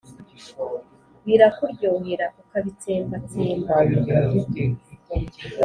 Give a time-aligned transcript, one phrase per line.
[1.25, 3.73] Birakuryohera ukabitsemba, tsemba